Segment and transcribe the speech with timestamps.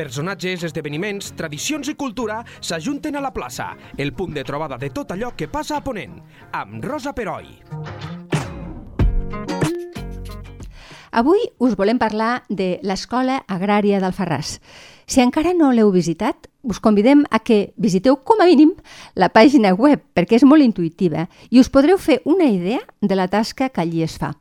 [0.00, 3.66] Personatges, esdeveniments, tradicions i cultura s'ajunten a la plaça,
[4.00, 6.14] el punt de trobada de tot allò que passa a Ponent,
[6.56, 7.50] amb Rosa Peroi.
[11.12, 14.56] Avui us volem parlar de l'Escola Agrària d'Alfarràs.
[15.04, 18.72] Si encara no l'heu visitat, us convidem a que visiteu com a mínim
[19.20, 23.28] la pàgina web, perquè és molt intuïtiva, i us podreu fer una idea de la
[23.28, 24.32] tasca que allí es fa.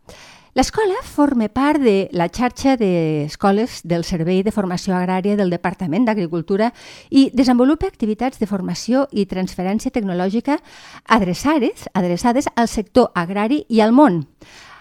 [0.57, 6.71] L'escola forma part de la xarxa d'escoles del Servei de Formació Agrària del Departament d'Agricultura
[7.13, 10.57] i desenvolupa activitats de formació i transferència tecnològica
[11.05, 14.23] adreçades, adreçades al sector agrari i al món.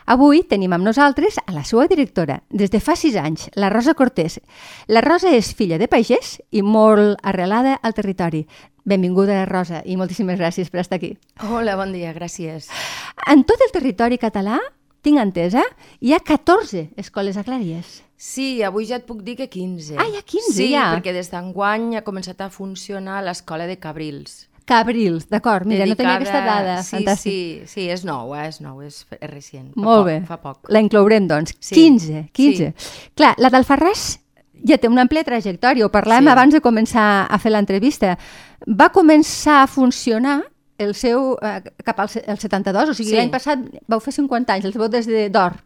[0.08, 3.92] Avui tenim amb nosaltres a la seva directora, des de fa sis anys, la Rosa
[3.92, 4.40] Cortés.
[4.88, 8.46] La Rosa és filla de pagès i molt arrelada al territori.
[8.88, 11.18] Benvinguda, Rosa, i moltíssimes gràcies per estar aquí.
[11.44, 12.72] Hola, bon dia, gràcies.
[13.28, 14.56] En tot el territori català,
[15.02, 15.62] tinc entesa,
[16.00, 18.02] hi ha 14 escoles agràries.
[18.18, 19.94] Sí, avui ja et puc dir que 15.
[19.96, 20.88] Ah, hi ha 15 sí, ja?
[20.96, 24.48] perquè des d'enguany ha començat a funcionar l'escola de Cabrils.
[24.68, 26.82] Cabrils, d'acord, mira, no tenia aquesta dada.
[26.82, 27.32] Sí, Fantàstic.
[27.32, 28.48] sí, sí, és nou, eh?
[28.50, 29.70] és nou, és, és recient.
[29.72, 30.16] Fa Molt poc, bé.
[30.28, 30.68] Fa poc.
[30.68, 31.54] La inclourem, doncs.
[31.60, 31.78] Sí.
[31.78, 32.74] 15, 15.
[33.16, 34.18] Clar, la d'Alfarràs
[34.68, 35.86] ja té una àmplia trajectòria.
[35.86, 36.32] Ho parlàvem Sí.
[36.34, 38.18] abans de començar a fer l'entrevista.
[38.66, 40.42] Va començar a funcionar
[40.78, 43.16] el seu eh, cap al el 72, o sigui, Sí.
[43.16, 45.58] l'any passat vau fer 50 anys, els vau des de d'or.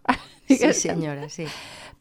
[0.48, 1.46] Sí, senyora, sí.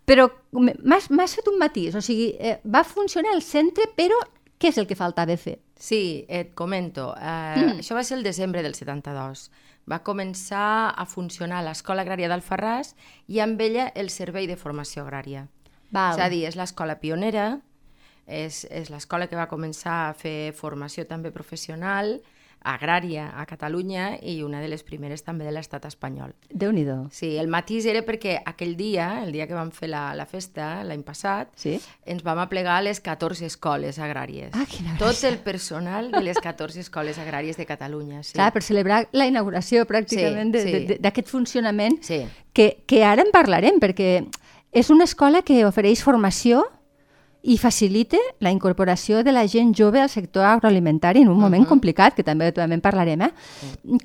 [0.05, 4.17] Però m'has fet un matís, o sigui, eh, va funcionar el centre, però
[4.59, 5.59] què és el que faltava fer?
[5.77, 7.13] Sí, et comento.
[7.17, 7.79] Eh, Mm.
[7.79, 9.49] Això va ser el desembre del 72.
[9.89, 12.93] Va començar a funcionar l'Escola Agrària d'Alfarràs
[13.27, 15.47] i amb ella el Servei de Formació Agrària.
[15.91, 16.13] Val.
[16.13, 17.59] És a dir, és l'escola pionera,
[18.27, 22.21] és, és l'escola que va començar a fer formació també professional,
[22.63, 26.33] agrària a Catalunya i una de les primeres també de l'estat espanyol.
[26.49, 27.07] Déu-n'hi-do.
[27.11, 30.83] Sí, el matís era perquè aquell dia, el dia que vam fer la, la festa,
[30.83, 31.79] l'any passat, Sí?
[32.05, 34.51] ens vam aplegar a les 14 escoles agràries.
[34.53, 35.29] Ah, quina Tot gràcia.
[35.29, 38.23] el personal de les 14 escoles agràries de Catalunya.
[38.23, 38.33] Sí.
[38.33, 40.97] Clar, per celebrar la inauguració pràcticament Sí, sí.
[40.99, 42.25] d'aquest funcionament Sí.
[42.53, 44.27] que, que ara en parlarem, perquè
[44.71, 46.65] és una escola que ofereix formació
[47.43, 52.13] i facilita la incorporació de la gent jove al sector agroalimentari en un moment complicat,
[52.13, 53.21] que també, també en parlarem.
[53.25, 53.31] Eh?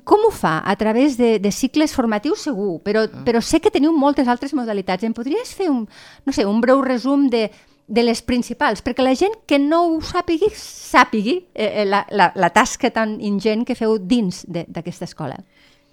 [0.03, 0.55] Com ho fa?
[0.65, 5.03] A través de, de cicles formatius segur, però, però sé que teniu moltes altres modalitats.
[5.05, 5.83] Em podries fer un,
[6.25, 7.51] no sé, un breu resum de,
[7.87, 12.31] de les principals, perquè la gent que no ho sàpigui, sàpigui eh, eh, la, la,
[12.35, 15.37] la tasca tan ingent que feu dins de- d'aquesta escola.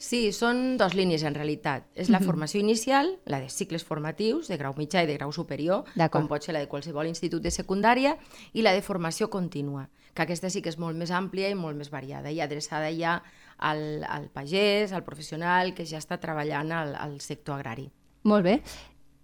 [0.04, 1.86] Sí, són dos línies en realitat.
[1.96, 5.88] És la formació inicial, la de cicles formatius, de grau mitjà i de grau superior,
[6.12, 8.18] com pot ser la de qualsevol institut de secundària,
[8.52, 11.80] i la de formació contínua, que aquesta sí que és molt més àmplia i molt
[11.80, 13.16] més variada, i adreçada ja
[13.56, 17.88] al, al pagès, al professional que ja està treballant al, al sector agrari.
[18.28, 18.58] Molt bé.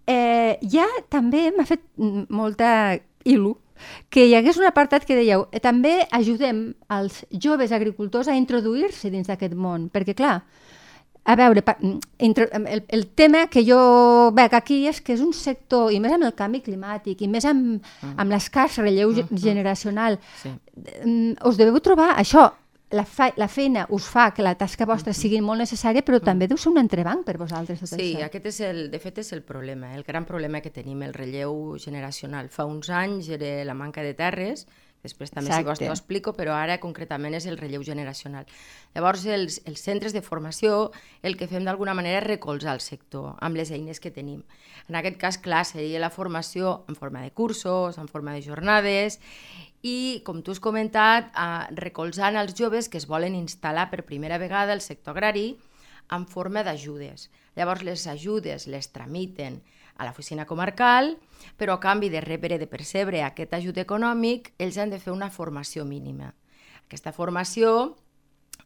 [0.07, 3.55] Eh, ja també m'ha fet mm, molta il·lu
[4.09, 9.09] que hi hagués un apartat que dèieu eh, també ajudem els joves agricultors a introduir-se
[9.13, 10.41] dins d'aquest món, perquè clar,
[11.23, 15.91] a veure, mm, el, el tema que jo veig aquí és que és un sector,
[15.93, 17.83] i més amb el canvi climàtic, i més amb,
[18.17, 20.49] amb l'escàs relleu ge- generacional, Sí.
[21.05, 22.49] mm, us deveu trobar això,
[22.91, 26.47] la, fa, la feina us fa que la tasca vostra sigui molt necessària, però també
[26.47, 28.25] deu ser un entrebanc per vosaltres tot Sí, això.
[28.27, 31.77] aquest és el, de fet és el problema, el gran problema que tenim, el relleu
[31.79, 32.49] generacional.
[32.49, 34.67] Fa uns anys era la manca de terres,
[35.01, 35.87] després també si vols Exacte.
[35.87, 38.45] t'ho explico, però ara concretament és el relleu generacional.
[38.95, 40.91] Llavors, els, els centres de formació
[41.23, 44.43] el que fem d'alguna manera és recolzar el sector amb les eines que tenim.
[44.89, 49.19] En aquest cas, clar, seria la formació en forma de cursos, en forma de jornades,
[49.81, 54.37] i, com tu has comentat, eh, recolzant els joves que es volen instal·lar per primera
[54.37, 55.55] vegada al sector agrari
[56.11, 57.29] en forma d'ajudes.
[57.55, 59.61] Llavors, les ajudes les tramiten
[60.01, 61.13] a l'oficina comarcal,
[61.57, 65.29] però a canvi de rebre, de percebre aquest ajut econòmic, ells han de fer una
[65.29, 66.33] formació mínima.
[66.87, 67.93] Aquesta formació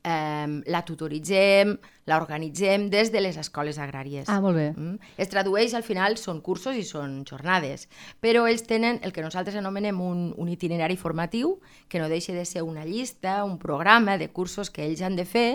[0.06, 1.76] eh, la tutoritzem,
[2.06, 4.30] la organitzem des de les escoles agràries.
[4.30, 4.68] Ah, molt bé.
[4.78, 5.12] Mm?
[5.18, 7.88] Es tradueix, al final, són cursos i són jornades,
[8.22, 11.58] però ells tenen el que nosaltres anomenem un, un itinerari formatiu,
[11.90, 15.26] que no deixa de ser una llista, un programa de cursos que ells han de
[15.26, 15.50] fer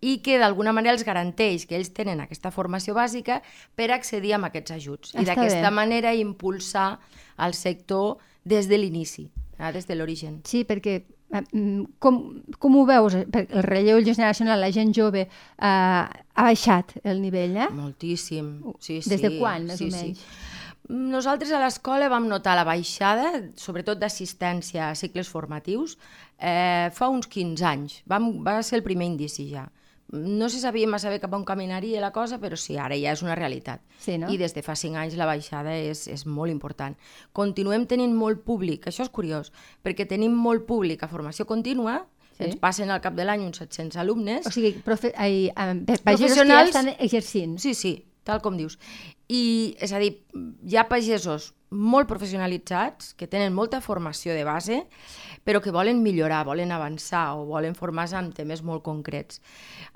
[0.00, 3.40] i que d'alguna manera els garanteix que ells tenen aquesta formació bàsica
[3.76, 5.76] per accedir a aquests ajuts i Està d'aquesta bé.
[5.76, 6.98] manera impulsar
[7.38, 10.40] el sector des de l'inici, eh, des de l'origen.
[10.44, 13.14] Sí, perquè eh, mm, com, com ho veus?
[13.14, 17.68] El relleu generacional, la gent jove, eh, ha baixat el nivell, eh?
[17.70, 18.74] Moltíssim.
[18.80, 19.10] Sí, sí.
[19.10, 20.24] Des de quan, més sí, o menys?
[20.24, 20.56] Sí.
[20.90, 25.98] Nosaltres a l'escola vam notar la baixada, sobretot d'assistència a cicles formatius,
[26.40, 28.00] eh, fa uns 15 anys.
[28.10, 29.68] Vam, va ser el primer indici ja.
[30.12, 33.22] No se sabia massa bé cap on caminaria la cosa, però sí, ara ja és
[33.22, 33.80] una realitat.
[33.98, 34.30] Sí, no?
[34.32, 36.96] I des de fa cinc anys la baixada és, és molt important.
[37.32, 39.52] Continuem tenint molt públic, això és curiós,
[39.84, 42.06] perquè tenim molt públic a formació contínua,
[42.40, 42.46] Sí.
[42.46, 45.12] ens passen al cap de l'any uns 700 alumnes, O sigui, profe...
[45.16, 47.58] ai, eh, pagesos que ja Professionals- estan exercint.
[47.60, 48.78] Sí, sí, tal com dius.
[49.28, 50.22] I, és a dir,
[50.64, 54.84] hi ha pagesos molt professionalitzats, que tenen molta formació de base,
[55.44, 59.40] però que volen millorar, volen avançar o volen formar-se en temes molt concrets.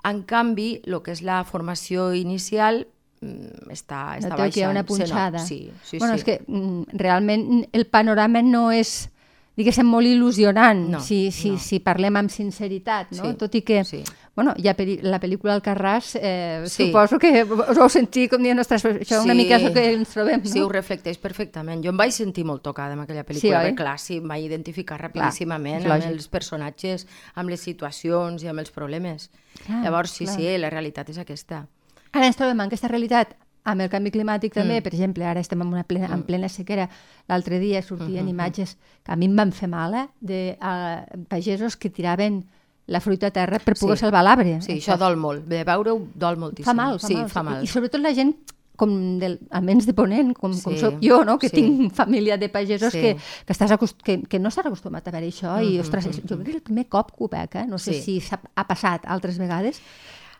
[0.03, 2.85] En canvi, el que és la formació inicial
[3.21, 4.71] mm, està, està Noteu que hi ha baixant.
[4.71, 5.39] una Se nota, punxada.
[5.45, 6.23] Sí, sí, bueno, sí.
[6.23, 9.09] és que mm, realment el panorama no és
[9.55, 11.57] diguéssim, molt il·lusionant, No, si, si, no.
[11.63, 13.23] si parlem amb sinceritat, no?
[13.23, 14.01] Sí, Tot i que, sí.
[14.35, 16.87] Bueno, hi ha la pel·lícula Alcarràs, eh, Sí.
[16.87, 19.37] suposo que us vau sentir com dient, ostres, això una Sí.
[19.37, 20.49] mica és el que ens trobem, no?
[20.49, 21.81] Sí, ho reflecteix perfectament.
[21.83, 24.43] Jo em vaig sentir molt tocada amb aquella pel·lícula, Sí, perquè clar, sí, em vaig
[24.43, 29.29] identificar rapidíssimament és amb els personatges, amb les situacions i amb els problemes.
[29.65, 30.35] Clar, Llavors, sí, clar.
[30.37, 31.67] sí, la realitat és aquesta.
[32.11, 34.83] Ara ens trobem en aquesta realitat amb el canvi climàtic també, Mm.
[34.83, 36.89] per exemple, ara estem en, una plena, en plena sequera.
[37.27, 41.75] L'altre dia sortien imatges que a mi em van fer mal, eh, de uh, pagesos
[41.75, 42.45] que tiraven
[42.87, 44.01] la fruita a terra per poder Sí.
[44.01, 44.61] salvar l'arbre.
[44.61, 45.45] Sí, això dol molt.
[45.45, 46.65] De veure-ho dol moltíssim.
[46.65, 47.29] fa mal, fa sí, mal.
[47.29, 47.63] fa mal.
[47.63, 48.35] I sobretot la gent
[48.77, 51.39] com del, almenys de Ponent, com, com Sí, soc jo, no?
[51.39, 51.55] que sí.
[51.55, 52.99] tinc família de pagesos Sí.
[52.99, 54.01] que, que, estàs acost...
[54.03, 56.61] que, que no estàs acostumat a veure això i, ostres, és- jo crec que el
[56.61, 57.65] primer cop que ho veig, eh?
[57.65, 58.01] no sé Sí.
[58.01, 59.79] si s'ha- ha passat altres vegades,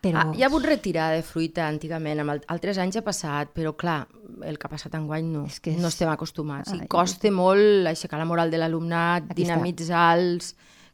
[0.01, 0.17] però...
[0.19, 3.73] Ah, hi ha hagut retirada de fruita antigament, amb el, altres anys ha passat, però
[3.75, 4.05] clar,
[4.43, 6.73] el que ha passat enguany no, És que és- no estem acostumats.
[6.73, 9.33] Ai, I costa molt aixecar la moral de l'alumnat, està.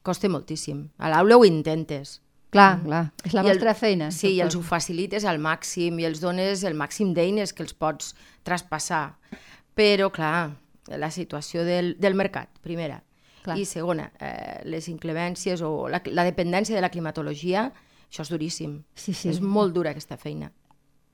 [0.03, 0.87] Costa moltíssim.
[0.97, 2.21] A l'aula ho intentes,
[2.51, 4.09] Clar, clar, és la I el- vostra feina.
[4.11, 7.71] Sí, i els ho facilites al màxim i els dones el màxim d'eines que els
[7.73, 8.13] pots
[8.43, 9.15] traspassar.
[9.73, 10.51] Però, clar,
[10.99, 13.03] la situació del, del mercat, primera.
[13.45, 13.55] Clar.
[13.57, 17.71] I segona, eh, les inclemències o la, la dependència de la climatologia,
[18.11, 18.81] això és duríssim.
[18.93, 19.29] Sí, sí.
[19.31, 20.51] És molt dura aquesta feina.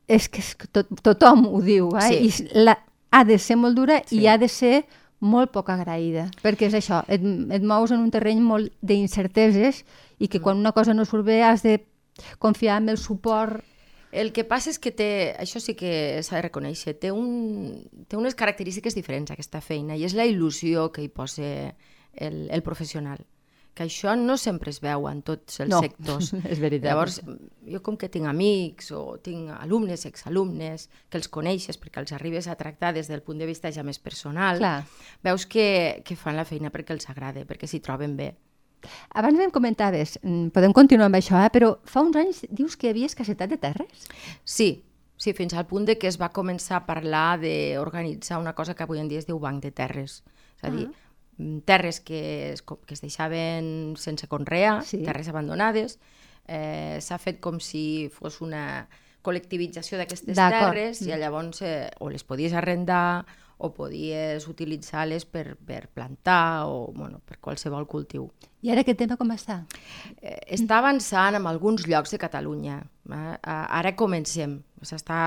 [0.07, 2.09] És que, és tot, tothom ho diu, eh?
[2.31, 2.49] Sí.
[2.57, 2.79] I la,
[3.11, 4.23] ha de ser molt dura Sí.
[4.23, 4.87] i ha de ser
[5.19, 9.83] molt poc agraïda, perquè és això, et, et mous en un terreny molt d'incerteses
[10.19, 10.29] i Mm.
[10.29, 11.85] que quan una cosa no surt bé has de
[12.39, 13.63] confiar en el suport
[14.09, 18.15] El que passa és que té, això sí que s'ha de reconèixer, té, un, té
[18.15, 21.75] unes característiques diferents aquesta feina i és la il·lusió que hi posa
[22.15, 23.19] el, el professional
[23.77, 26.31] que això no sempre es veu en tots els No, sectors.
[26.51, 26.89] és veritat.
[26.89, 27.19] Llavors,
[27.69, 32.49] jo com que tinc amics o tinc alumnes, exalumnes, que els coneixes perquè els arribes
[32.49, 34.81] a tractar des del punt de vista ja més personal, Clar.
[35.23, 38.33] veus que, que fan la feina perquè els agrada, perquè s'hi troben bé.
[39.17, 41.49] Abans em comentaves, mm, podem continuar amb això, eh?
[41.53, 44.05] però fa uns anys dius que hi havia escassetat de terres?
[44.45, 44.83] Sí,
[45.17, 48.85] sí, fins al punt de que es va començar a parlar d'organitzar una cosa que
[48.85, 50.21] avui en dia es diu banc de terres.
[50.57, 51.06] És a dir, mm,
[51.65, 55.03] terres que es, que es deixaven sense conrear, Sí.
[55.03, 55.99] terres abandonades.
[56.47, 58.87] Eh, S'ha fet com si fos una
[59.21, 63.25] col·lectivització d'aquestes terres i llavors eh, o les podies arrendar
[63.57, 68.29] o podies utilitzar-les per, per plantar o bueno, per qualsevol cultiu.
[68.61, 69.63] I ara aquest tema com està?
[70.21, 72.79] Eh, està avançant en alguns llocs de Catalunya.
[73.09, 73.37] Eh?
[73.43, 74.61] Ara comencem.
[74.81, 75.19] S'està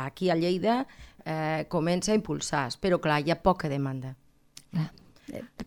[0.00, 0.86] aquí a Lleida
[1.24, 4.16] eh, comença a impulsar-se, però clar, hi ha poca demanda.
[4.72, 4.90] Clar.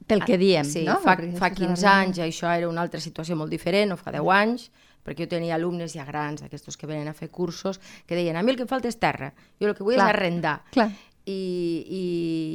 [0.08, 0.98] Pel que diem, sí, no?
[1.04, 1.94] fa, fa és la 15 realitat.
[1.94, 4.70] anys això era una altra situació molt diferent, o fa 10 anys,
[5.04, 8.44] perquè jo tenia alumnes ja grans, aquests que venen a fer cursos, que deien, a
[8.44, 10.10] mi el que em falta és terra, jo el que vull Clar.
[10.10, 10.58] és arrendar.
[10.72, 10.90] Clar.
[11.28, 12.04] I, i,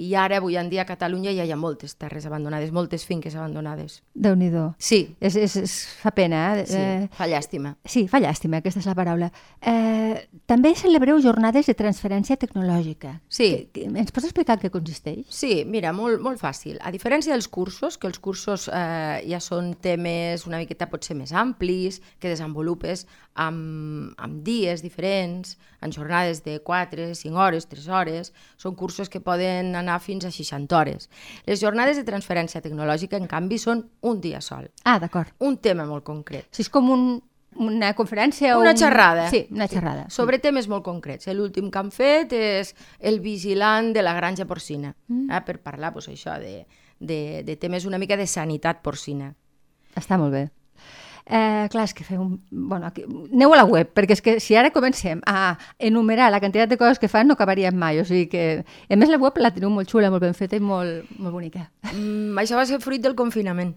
[0.08, 3.34] I ara, avui en dia, a Catalunya ja hi ha moltes terres abandonades, moltes finques
[3.36, 4.00] abandonades.
[4.16, 4.70] Déu-n'hi-do.
[4.80, 6.64] Sí, És, és, és, fa pena, eh?
[6.66, 7.74] sí, eh fa llàstima.
[7.84, 9.28] Sí, fa llàstima, aquesta és la paraula.
[9.60, 13.18] Eh, també celebreu jornades de transferència tecnològica.
[13.28, 13.50] Sí.
[13.50, 15.26] Que, que, ens pots explicar què consisteix?
[15.28, 16.78] Sí, mira, molt, molt fàcil.
[16.80, 21.36] A diferència dels cursos, que els cursos eh, ja són temes una miqueta potser més
[21.36, 28.32] amplis, que desenvolupes amb, amb dies diferents, en jornades de 4, 5 hores, 3 hores,
[28.60, 31.10] són cursos que poden anar fins a 60 hores.
[31.46, 34.70] Les jornades de transferència tecnològica, en canvi, són un dia sol.
[34.84, 35.32] Ah, d'acord.
[35.40, 36.48] Un tema molt concret.
[36.50, 37.06] O sigui, és com un,
[37.56, 38.78] una conferència o Una un...
[38.78, 39.28] xerrada.
[39.30, 40.08] Sí, una xerrada.
[40.10, 41.28] Sobre temes molt concrets.
[41.34, 45.28] L'últim que han fet és el vigilant de la granja porcina, mm.
[45.30, 46.66] eh, per parlar pues, això de,
[47.00, 49.32] de, de temes una mica de sanitat porcina.
[49.98, 50.46] Està molt bé.
[51.26, 52.32] Eh, clar, és que feu un...
[52.50, 53.04] Bueno, aquí...
[53.06, 56.78] aneu a la web, perquè és que si ara comencem a enumerar la quantitat de
[56.80, 58.44] coses que fan no acabaríem mai, o sigui que...
[58.90, 61.68] A més, la web la teniu molt xula, molt ben feta i molt, molt bonica.
[61.92, 63.76] Mm, això va ser fruit del confinament.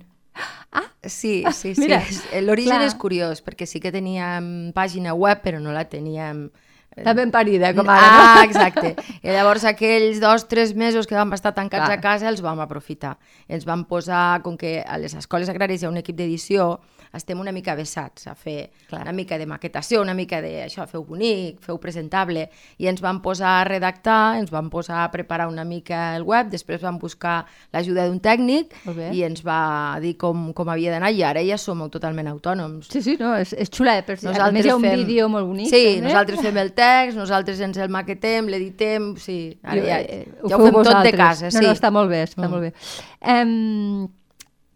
[0.75, 1.81] Ah, Sí, sí, sí.
[1.81, 2.01] mira,
[2.41, 6.47] L'origen és curiós, perquè sí que teníem pàgina web, però no la teníem
[6.95, 8.43] Està ben parida, com ara, ah, no?
[8.47, 8.95] exacte.
[9.21, 11.97] I llavors aquells dos, tres mesos que vam estar tancats Clar.
[11.97, 13.17] a casa els vam aprofitar.
[13.47, 16.79] Ens vam posar, com que a les escoles agràries hi ha un equip d'edició,
[17.15, 19.01] estem una mica vessats a fer Clar.
[19.05, 23.21] una mica de maquetació, una mica de això, feu bonic, feu presentable, i ens vam
[23.23, 27.45] posar a redactar, ens vam posar a preparar una mica el web, després vam buscar
[27.71, 28.73] l'ajuda d'un tècnic
[29.15, 32.87] i ens va dir com, com havia d'anar i ara ja som totalment autònoms.
[32.91, 34.03] Sí, sí, no, és, és xula, eh?
[34.03, 35.69] però a Nosaltres més hi ha un fem- vídeo molt bonic.
[35.71, 36.07] Sí, també.
[36.09, 36.84] nosaltres fem el text,
[37.15, 41.49] nosaltres ens el maquetem, l'editem, sí, ara ja, eh, ja ho fem tot de casa,
[41.51, 41.63] no, sí.
[41.65, 42.51] No, està molt bé, està Mm.
[42.51, 42.73] molt bé.
[43.21, 44.07] Um,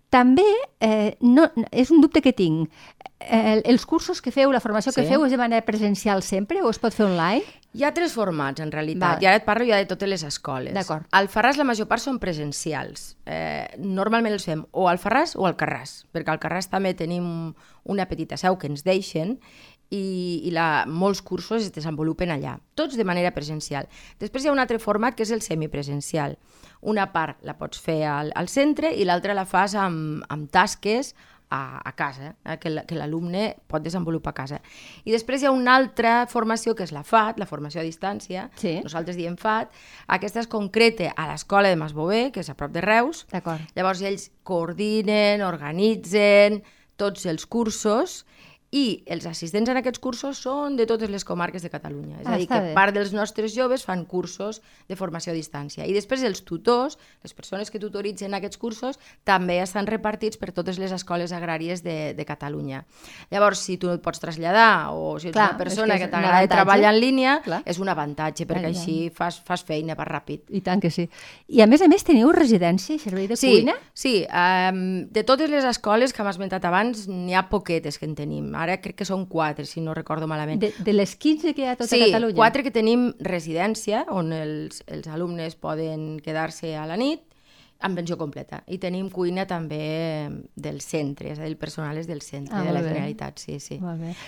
[0.10, 0.46] també,
[0.82, 2.70] eh, no, és un dubte que tinc.
[3.20, 5.10] Eh, els cursos que feu, la formació que Sí.
[5.12, 7.44] feu, és de manera presencial sempre o es pot fer online?
[7.74, 9.24] Hi ha tres formats, en realitat, Val.
[9.24, 10.74] i ara et parlo ja de totes les escoles.
[10.74, 11.06] D'acord.
[11.12, 13.18] Al Farràs la major part són presencials.
[13.28, 17.54] Eh, normalment els fem o al Farràs o al Carràs, perquè al Carràs també tenim
[17.84, 19.40] una petita seu que ens deixen
[19.90, 23.88] i, i la, molts cursos es desenvolupen allà, tots de manera presencial.
[24.20, 26.38] Després hi ha un altre format que és el semipresencial.
[26.82, 31.16] Una part la pots fer al, al centre i l'altra la fas amb, amb tasques
[31.52, 34.60] a, a casa, eh, que la- que l'alumne pot desenvolupar a casa.
[35.04, 38.52] I després hi ha una altra formació que és la FAT, la formació a distància,
[38.56, 38.76] Sí.
[38.86, 39.74] nosaltres diem FAT,
[40.08, 43.26] aquesta es concreta a l'escola de Masbové, que és a prop de Reus.
[43.76, 46.62] Llavors ells coordinen, organitzen
[47.00, 48.26] tots els cursos
[48.72, 52.20] i els assistents en aquests cursos són de totes les comarques de Catalunya.
[52.22, 52.74] És Ah, a dir, que bé.
[52.76, 55.88] part dels nostres joves fan cursos de formació a distància.
[55.88, 60.78] I després els tutors, les persones que tutoritzen aquests cursos, també estan repartits per totes
[60.78, 62.84] les escoles agràries de, de Catalunya.
[63.32, 66.48] Llavors, si tu et pots traslladar o si ets Clar, una persona que, que t'agrada
[66.48, 67.64] treballar en línia, Clar.
[67.66, 68.80] és un avantatge, perquè ja.
[68.80, 70.46] així fas, fas feina, vas ràpid.
[70.50, 71.10] I tant que sí.
[71.48, 73.74] I a més a més teniu residència i servei de Sí, cuina?
[73.94, 74.28] sí.
[74.30, 78.54] Um, de totes les escoles que m'has esmentat abans, n'hi ha poquetes que en tenim.
[78.60, 80.60] Ara crec que són quatre, si no recordo malament.
[80.62, 82.36] De, de les 15 que hi ha a tota sí, Catalunya?
[82.36, 87.22] quatre que tenim residència, on els, els alumnes poden quedar-se a la nit,
[87.80, 88.58] amb pensió completa.
[88.68, 89.80] I tenim cuina també
[90.60, 92.82] del centre, és a dir, el personal és del centre, Ah, de la.
[92.84, 93.78] Generalitat, sí, sí.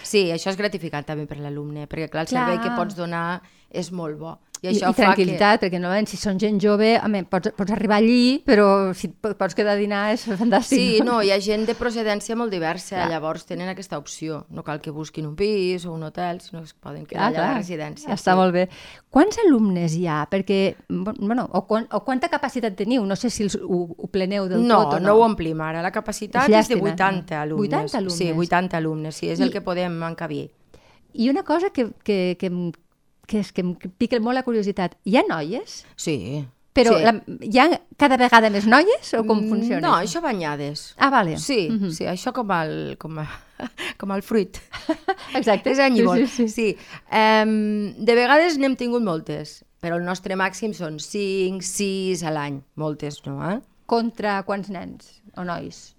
[0.07, 2.45] Sí, això és gratificant també per l'alumne, perquè clar, el Clar.
[2.47, 4.37] servei que pots donar és molt bo.
[4.61, 7.95] I, I, això i tranquil·litat, perquè normalment si són gent jove, home, pots, pots arribar
[7.97, 10.35] allí, però si pots quedar a dinar és que...
[10.37, 10.77] fantàstic.
[10.77, 11.15] Sí, no?
[11.15, 13.07] no, hi ha gent de procedència molt diversa, Clar.
[13.09, 14.43] llavors tenen aquesta opció.
[14.53, 17.27] No cal que busquin un pis o un hotel, sinó que es poden quedar Ah,
[17.31, 17.49] allà a clar.
[17.55, 18.13] la residència.
[18.13, 18.67] Està molt bé.
[19.09, 20.19] Quants alumnes hi ha?
[20.29, 23.01] Perquè, bueno, o, quan, o quanta capacitat teniu?
[23.09, 25.07] No sé si els, ho, ho pleneu del no, tot o no.
[25.09, 25.81] no ho omplim ara.
[25.81, 27.41] La capacitat És és, de llàstima, 80 no?
[27.41, 27.73] alumnes.
[27.73, 28.17] 80 alumnes.
[28.21, 30.51] Sí, 80 alumnes, sí, és el I- que podem encabir.
[31.17, 32.53] I una cosa que, que, que,
[33.31, 34.97] que, és que em pica molt la curiositat.
[35.07, 35.81] Hi ha noies?
[35.95, 36.17] Sí.
[36.71, 37.03] Però sí.
[37.03, 37.11] la,
[37.43, 37.65] hi ha
[37.99, 39.81] cada vegada més noies o com funciona?
[39.83, 40.93] No, això banyades.
[40.97, 41.37] Ah, vale.
[41.37, 41.89] Sí, Mhm.
[41.91, 43.25] sí, això com el, com, a,
[43.99, 44.55] com el fruit.
[45.35, 45.71] Exacte.
[45.73, 46.47] És any i Sí, sí, sí.
[46.47, 46.77] sí.
[47.11, 52.61] Um, de vegades n'hem tingut moltes, però el nostre màxim són 5, 6 a l'any.
[52.79, 53.59] Moltes, no, eh?
[53.85, 55.89] Contra quants nens o nois?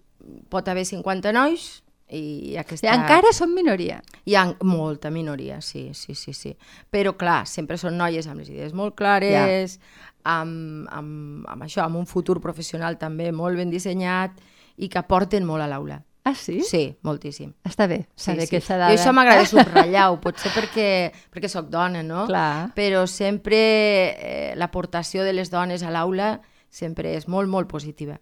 [0.48, 1.81] Pot haver 50 nois
[2.12, 2.92] i aquesta...
[2.92, 4.00] Encara són minoria.
[4.28, 6.52] Hi ha molta minoria, sí, sí, sí, sí.
[6.92, 9.78] Però, clar, sempre són noies amb les idees molt clares,
[10.24, 14.36] amb, amb, amb això, amb un futur professional també molt ben dissenyat
[14.76, 16.02] i que aporten molt a l'aula.
[16.24, 16.60] Ah, sí?
[16.62, 17.48] Sí, moltíssim.
[17.66, 18.52] Està bé Sí, saber sí.
[18.54, 18.94] aquesta I dada.
[18.94, 20.90] això m'agrada subratllar-ho, potser perquè,
[21.34, 22.28] perquè sóc dona, no?
[22.28, 22.70] Clar.
[22.76, 26.36] Però sempre eh, l'aportació de les dones a l'aula
[26.70, 28.20] sempre és molt, molt positiva.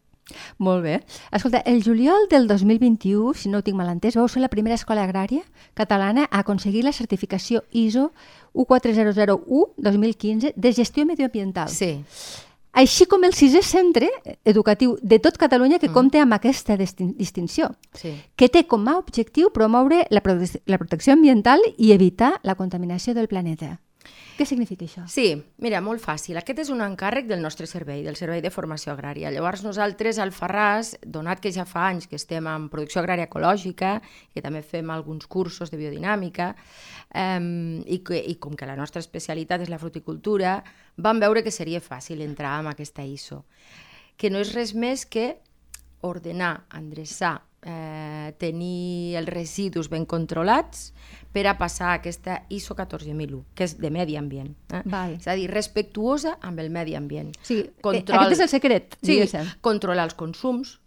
[0.58, 1.02] Molt bé.
[1.32, 4.74] Escolta, el juliol del 2021, si no ho tinc mal entès, vau ser la primera
[4.74, 5.42] escola agrària
[5.74, 8.12] catalana a aconseguir la certificació ISO
[8.54, 11.68] 14001-2015 de gestió medioambiental.
[11.68, 12.04] Sí,
[12.72, 14.06] Així com el sisè centre
[14.46, 18.12] educatiu de tot Catalunya que compta amb aquesta distin- distinció, sí.
[18.36, 23.12] que té com a objectiu promoure la, prote la protecció ambiental i evitar la contaminació
[23.12, 23.80] del planeta.
[24.38, 25.02] Què significa això?
[25.12, 26.38] Sí, mira, molt fàcil.
[26.40, 29.28] Aquest és un encàrrec del nostre servei, del Servei de Formació Agrària.
[29.34, 33.98] Llavors nosaltres al Farràs, donat que ja fa anys que estem en producció agrària ecològica,
[34.32, 36.54] que també fem alguns cursos de biodinàmica,
[37.12, 37.36] eh,
[37.84, 40.56] i, que, i com que la nostra especialitat és la fruticultura,
[40.96, 43.44] vam veure que seria fàcil entrar amb aquesta ISO,
[44.16, 45.34] que no és res més que
[46.00, 50.90] ordenar, endreçar, eh, tenir els residus ben controlats
[51.32, 54.54] per a passar a aquesta ISO 14001, que és de medi ambient.
[54.72, 54.82] Eh?
[54.84, 55.16] Val.
[55.20, 57.32] És a dir, respectuosa amb el medi ambient.
[57.36, 58.18] O sigui, Control...
[58.24, 59.52] aquest és el secret, Sí, diguéssim.
[59.60, 60.78] controlar els consums,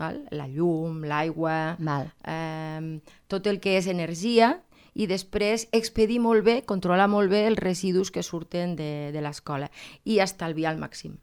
[0.00, 0.22] val?
[0.30, 1.76] la llum, l'aigua,
[2.24, 4.56] eh, tot el que és energia,
[4.94, 9.70] i després expedir molt bé, controlar molt bé els residus que surten de, de l'escola
[10.04, 11.14] i estalviar al màxim.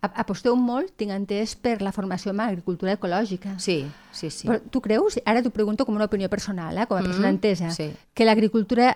[0.00, 3.58] Aposteu molt, tinc entès, per la formació en agricultura ecològica.
[3.58, 4.48] Sí, sí, sí.
[4.48, 7.34] Però tu creus, ara t'ho pregunto com una opinió personal, eh, com a persona Mhm,
[7.34, 7.92] entesa, sí.
[8.14, 8.94] que l'agricultura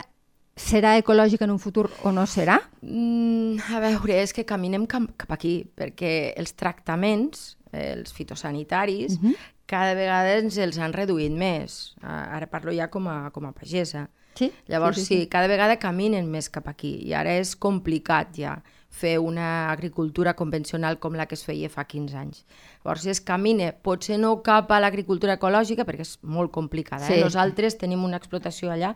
[0.56, 2.60] serà ecològica en un futur o no serà?
[2.82, 9.22] Mm, a veure, és que caminem cap, cap aquí, perquè els tractaments, els fitosanitaris, uh
[9.22, 9.36] -huh.
[9.66, 11.94] cada vegada ens els han reduït més.
[12.02, 14.08] Ara parlo ja com a, com a pagesa.
[14.34, 14.52] Sí?
[14.66, 18.34] Llavors, sí, sí, sí, sí, cada vegada caminen més cap aquí i ara és complicat
[18.34, 18.62] ja
[18.94, 22.44] fer una agricultura convencional com la que es feia fa 15 anys.
[22.84, 27.08] Llavors, si es camina, potser no cap a l'agricultura ecològica, perquè és molt complicada.
[27.08, 27.18] Eh?
[27.18, 27.24] Sí.
[27.24, 28.94] Nosaltres tenim una explotació allà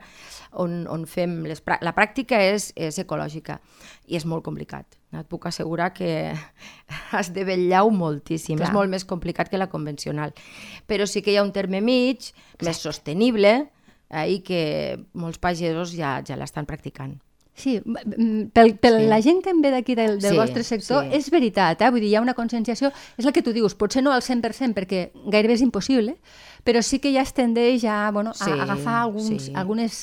[0.52, 1.40] on, on fem...
[1.50, 3.58] Les, la pràctica és, és ecològica
[4.06, 4.98] i és molt complicat.
[5.18, 6.10] Et puc assegurar que
[7.16, 8.60] has de vetllar-ho moltíssim.
[8.60, 8.70] Clar.
[8.70, 10.36] És molt més complicat que la convencional.
[10.86, 12.70] Però sí que hi ha un terme mig, Exacte.
[12.70, 13.56] més sostenible,
[14.10, 14.60] eh, i que
[15.18, 17.18] molts pagesos ja, ja l'estan practicant.
[17.58, 17.78] Sí,
[18.54, 19.06] pel, pel sí.
[19.10, 21.16] la gent que em ve d'aquí del, del Sí, vostre sector, sí.
[21.18, 21.90] és veritat, eh?
[21.90, 24.76] vull dir, hi ha una conscienciació, és el que tu dius, potser no al 100%
[24.76, 26.14] perquè gairebé és impossible,
[26.64, 29.52] però sí que ja es tendeix a, bueno, a Sí, agafar alguns, sí.
[29.54, 29.98] algunes,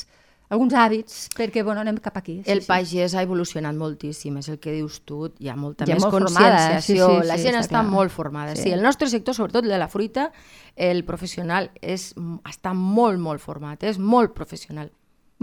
[0.49, 2.41] alguns hàbits perquè bueno, anem cap aquí.
[2.43, 2.67] Sí, el sí.
[2.69, 6.03] pagès ha evolucionat moltíssim, és el que dius tu, hi ha molta Hi ha més
[6.05, 7.93] molt formada, conscienciació, sí, sí, la sí, gent està està, clar.
[7.95, 8.55] molt formada.
[8.55, 8.67] Sí.
[8.67, 8.75] Sí.
[8.75, 10.31] el nostre sector, sobretot el de la fruita,
[10.75, 12.11] el professional és,
[12.43, 14.91] està molt, molt format, és molt professional.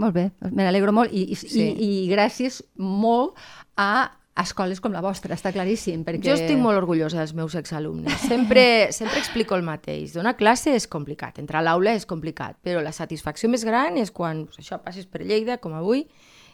[0.01, 1.49] Molt bé, me n'alegro molt i, i, sí.
[1.53, 1.69] Sí.
[1.69, 3.37] i, i gràcies molt
[3.77, 4.09] a
[4.41, 6.01] escoles com la vostra, està claríssim.
[6.05, 6.25] Perquè...
[6.25, 8.15] Jo estic molt orgullosa dels meus exalumnes.
[8.25, 8.65] Sempre,
[8.97, 10.15] sempre explico el mateix.
[10.17, 14.11] Donar classe és complicat, entrar a l'aula és complicat, però la satisfacció més gran és
[14.11, 16.07] quan pues, això passes per Lleida, com avui,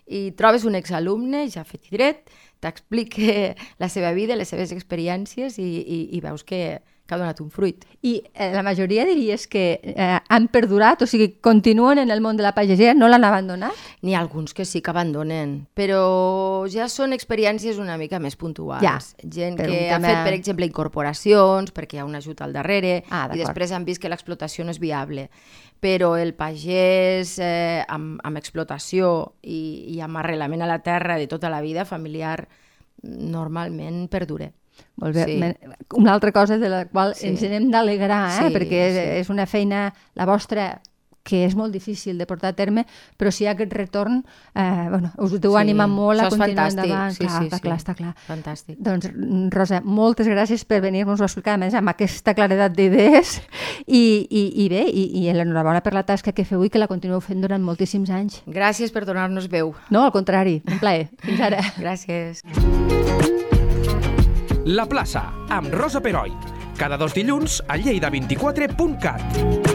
[0.09, 5.59] i trobes un exalumne ja fet i dret, t'explica la seva vida, les seves experiències
[5.61, 7.81] i, i, i veus que, que ha donat un fruit.
[8.05, 12.37] I eh, la majoria diries que eh, han perdurat, o sigui, continuen en el món
[12.37, 13.73] de la pagesia, no l'han abandonat?
[14.05, 16.03] N'hi ha alguns que sí que abandonen, però
[16.69, 18.83] ja són experiències una mica més puntuals.
[18.85, 22.39] Ja, Gent que un ha tema- fet, per exemple, incorporacions, perquè hi ha un ajut
[22.45, 25.29] al darrere, Ah, i després han vist que l'explotació no és viable.
[25.79, 31.25] Però el pagès eh, amb, amb explotació i, i amb arrelament a la terra de
[31.31, 32.49] tota la vida familiar
[33.01, 34.51] normalment perdura.
[34.97, 35.25] Molt bé.
[35.25, 35.75] Sí.
[35.95, 37.27] Una altra cosa de la qual Sí.
[37.27, 38.37] ens n'hem d'alegrar, eh?
[38.49, 39.09] Sí, perquè és, sí.
[39.23, 40.81] és una feina, la vostra,
[41.29, 42.85] que és molt difícil de portar a terme,
[43.19, 44.23] però si hi ha aquest retorn,
[44.55, 46.85] eh, bueno, us deu Sí, animar molt a continuar fantàstic.
[46.85, 47.11] endavant.
[47.13, 47.61] Sí, clar, sí, està sí.
[47.61, 48.13] clar, està clar.
[48.25, 48.77] Fantàstic.
[48.79, 49.09] Doncs,
[49.53, 53.41] Rosa, moltes gràcies per venir-nos a explicar, a més, amb aquesta claredat d'idees
[53.85, 56.87] i, i, i bé, i, i l'enhorabona per la tasca que feu i que la
[56.87, 58.41] continueu fent durant moltíssims anys.
[58.47, 59.75] Gràcies per donar-nos veu.
[59.91, 61.09] No, al contrari, un plaer.
[61.21, 61.61] Fins ara.
[61.83, 62.41] Gràcies.
[64.65, 66.33] La plaça, amb Rosa Peroi.
[66.77, 69.68] Cada dos dilluns a lleida24.cat.